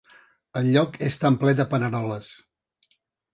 El 0.61 0.69
lloc 0.75 0.97
és 1.07 1.17
tan 1.25 1.37
ple 1.43 1.53
de 1.61 1.67
paneroles. 1.75 2.31